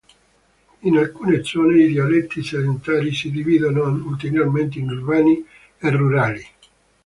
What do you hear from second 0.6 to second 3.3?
In alcune zone, i dialetti sedentari si